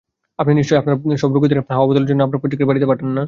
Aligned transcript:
আপনি 0.39 0.53
নিশ্চয়ই 0.53 0.79
আপনার 0.79 0.95
সব 1.17 1.29
রোগীদের 1.33 1.59
হাওয়া-বদলের 1.69 2.09
জন্যে 2.09 2.23
আপনার 2.23 2.41
পৈতৃক 2.41 2.67
বাড়িতে 2.67 2.87
পাঠান 2.87 3.07
না? 3.07 3.19